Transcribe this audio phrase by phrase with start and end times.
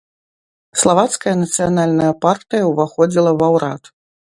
[0.83, 3.97] Славацкая нацыянальная партыя ўваходзіла ва ўрад.